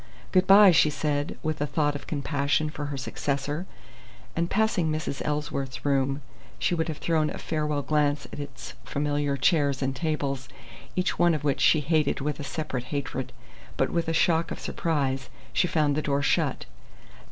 "Good 0.31 0.47
bye!" 0.47 0.71
she 0.71 0.89
said, 0.89 1.37
with 1.43 1.61
a 1.61 1.67
thought 1.67 1.93
of 1.93 2.07
compassion 2.07 2.71
for 2.71 2.85
her 2.85 2.97
successor. 2.97 3.67
And 4.35 4.49
passing 4.49 4.91
Mrs. 4.91 5.21
Ellsworth's 5.23 5.85
room 5.85 6.23
she 6.57 6.73
would 6.73 6.87
have 6.87 6.97
thrown 6.97 7.29
a 7.29 7.37
farewell 7.37 7.83
glance 7.83 8.25
at 8.33 8.39
its 8.39 8.73
familiar 8.83 9.37
chairs 9.37 9.79
and 9.83 9.95
tables, 9.95 10.49
each 10.95 11.19
one 11.19 11.35
of 11.35 11.43
which 11.43 11.61
she 11.61 11.81
hated 11.81 12.19
with 12.19 12.39
a 12.39 12.43
separate 12.43 12.85
hatred; 12.85 13.31
but 13.77 13.91
with 13.91 14.07
a 14.07 14.11
shock 14.13 14.49
of 14.49 14.59
surprise, 14.59 15.29
she 15.53 15.67
found 15.67 15.95
the 15.95 16.01
door 16.01 16.23
shut. 16.23 16.65